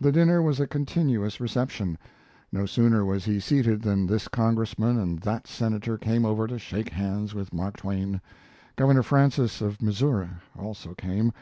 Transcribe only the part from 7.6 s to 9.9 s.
Twain. Governor Francis of